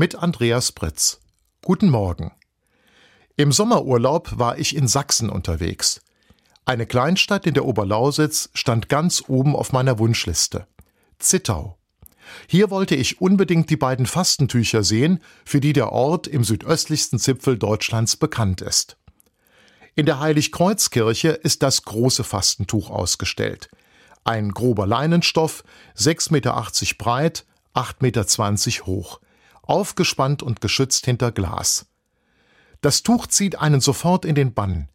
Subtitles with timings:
[0.00, 1.20] mit Andreas Britz.
[1.60, 2.32] Guten Morgen.
[3.36, 6.00] Im Sommerurlaub war ich in Sachsen unterwegs.
[6.64, 10.66] Eine Kleinstadt in der Oberlausitz stand ganz oben auf meiner Wunschliste.
[11.18, 11.76] Zittau.
[12.46, 17.58] Hier wollte ich unbedingt die beiden Fastentücher sehen, für die der Ort im südöstlichsten Zipfel
[17.58, 18.96] Deutschlands bekannt ist.
[19.96, 23.68] In der Heiligkreuzkirche ist das große Fastentuch ausgestellt.
[24.24, 25.62] Ein grober Leinenstoff,
[25.94, 27.44] 6,80 Meter breit,
[27.74, 29.20] 8,20 Meter hoch
[29.70, 31.86] aufgespannt und geschützt hinter Glas.
[32.80, 34.88] Das Tuch zieht einen sofort in den Bann,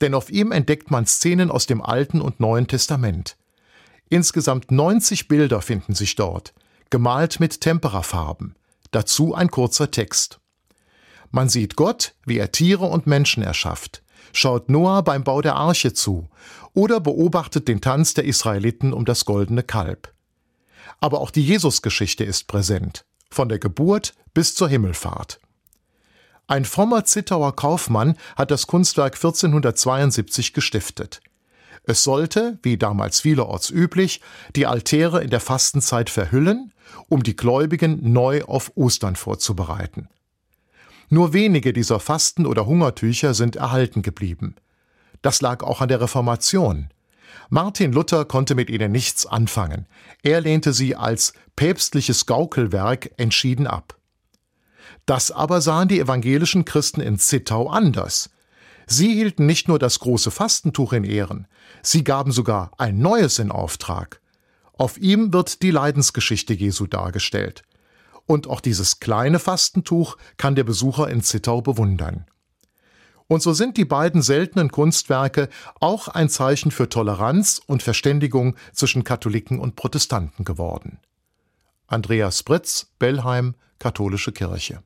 [0.00, 3.36] denn auf ihm entdeckt man Szenen aus dem Alten und Neuen Testament.
[4.08, 6.54] Insgesamt 90 Bilder finden sich dort,
[6.90, 8.56] gemalt mit Temperafarben,
[8.90, 10.40] dazu ein kurzer Text.
[11.30, 15.92] Man sieht Gott, wie er Tiere und Menschen erschafft, schaut Noah beim Bau der Arche
[15.92, 16.28] zu
[16.72, 20.14] oder beobachtet den Tanz der Israeliten um das goldene Kalb.
[21.00, 25.40] Aber auch die Jesusgeschichte ist präsent von der Geburt bis zur Himmelfahrt.
[26.46, 31.20] Ein frommer Zittauer Kaufmann hat das Kunstwerk 1472 gestiftet.
[31.84, 34.20] Es sollte, wie damals vielerorts üblich,
[34.56, 36.72] die Altäre in der Fastenzeit verhüllen,
[37.08, 40.08] um die Gläubigen neu auf Ostern vorzubereiten.
[41.10, 44.56] Nur wenige dieser Fasten- oder Hungertücher sind erhalten geblieben.
[45.22, 46.90] Das lag auch an der Reformation.
[47.50, 49.86] Martin Luther konnte mit ihnen nichts anfangen.
[50.22, 53.96] Er lehnte sie als päpstliches Gaukelwerk entschieden ab.
[55.06, 58.30] Das aber sahen die evangelischen Christen in Zittau anders.
[58.86, 61.46] Sie hielten nicht nur das große Fastentuch in Ehren,
[61.82, 64.20] sie gaben sogar ein neues in Auftrag.
[64.74, 67.62] Auf ihm wird die Leidensgeschichte Jesu dargestellt.
[68.26, 72.26] Und auch dieses kleine Fastentuch kann der Besucher in Zittau bewundern.
[73.28, 75.48] Und so sind die beiden seltenen Kunstwerke
[75.80, 80.98] auch ein Zeichen für Toleranz und Verständigung zwischen Katholiken und Protestanten geworden.
[81.86, 84.82] Andreas Britz, Bellheim, Katholische Kirche